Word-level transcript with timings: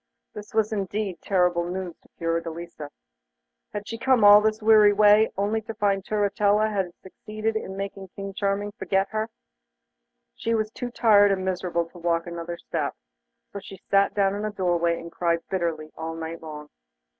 This 0.33 0.51
was 0.55 0.73
indeed 0.73 1.19
terrible 1.21 1.63
news 1.69 1.95
to 1.99 2.09
Fiordelisa. 2.17 2.89
Had 3.71 3.87
she 3.87 3.99
come 3.99 4.23
all 4.23 4.41
this 4.41 4.59
weary 4.59 4.93
way 4.93 5.31
only 5.37 5.61
to 5.61 5.75
find 5.75 6.03
Turritella 6.03 6.71
had 6.71 6.95
succeeded 7.03 7.55
in 7.55 7.77
making 7.77 8.07
King 8.15 8.33
Charming 8.33 8.71
forget 8.71 9.09
her? 9.09 9.29
She 10.33 10.55
was 10.55 10.71
too 10.71 10.89
tired 10.89 11.31
and 11.31 11.45
miserable 11.45 11.85
to 11.91 11.99
walk 11.99 12.25
another 12.25 12.57
step, 12.57 12.95
so 13.53 13.59
she 13.59 13.77
sat 13.91 14.15
down 14.15 14.33
in 14.33 14.43
a 14.43 14.49
doorway 14.49 14.99
and 14.99 15.11
cried 15.11 15.47
bitterly 15.51 15.91
all 15.95 16.15
night 16.15 16.41
long. 16.41 16.69